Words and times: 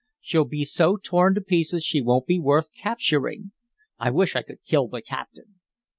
"She'll 0.19 0.45
be 0.45 0.65
so 0.65 0.97
torn 0.97 1.35
to 1.35 1.41
pieces 1.41 1.83
she 1.83 2.01
won't 2.01 2.25
be 2.25 2.39
worth 2.39 2.73
capturing. 2.73 3.51
I 3.99 4.09
wish 4.09 4.35
I 4.35 4.41
could 4.41 4.63
kill 4.63 4.87
the 4.87 4.99
captain." 5.03 5.59